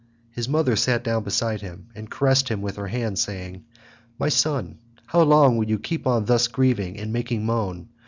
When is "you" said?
5.69-5.77